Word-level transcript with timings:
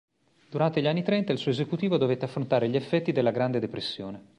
Durante 0.49 0.81
gli 0.81 0.87
anni 0.87 1.03
trenta, 1.03 1.31
il 1.31 1.37
suo 1.37 1.51
esecutivo 1.51 1.97
dovette 1.97 2.25
affrontare 2.25 2.67
gli 2.67 2.75
effetti 2.75 3.11
della 3.11 3.29
Grande 3.29 3.59
depressione. 3.59 4.29